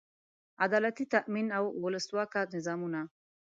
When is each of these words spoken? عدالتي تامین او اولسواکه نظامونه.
عدالتي 0.65 1.03
تامین 1.13 1.47
او 1.57 1.65
اولسواکه 1.79 2.41
نظامونه. 2.55 3.01